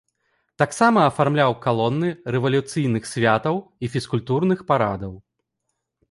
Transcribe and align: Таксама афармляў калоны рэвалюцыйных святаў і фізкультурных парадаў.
Таксама 0.61 0.99
афармляў 1.09 1.51
калоны 1.65 2.07
рэвалюцыйных 2.35 3.03
святаў 3.11 3.55
і 3.85 3.91
фізкультурных 3.97 4.59
парадаў. 4.73 5.13